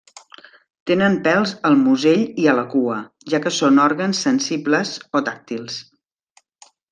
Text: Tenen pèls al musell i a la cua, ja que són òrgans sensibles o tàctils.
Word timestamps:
Tenen 0.91 1.17
pèls 1.27 1.51
al 1.69 1.75
musell 1.81 2.23
i 2.45 2.49
a 2.53 2.55
la 2.61 2.65
cua, 2.71 2.95
ja 3.35 3.41
que 3.45 3.53
són 3.59 3.83
òrgans 3.85 4.23
sensibles 4.29 4.95
o 5.21 5.23
tàctils. 5.29 5.77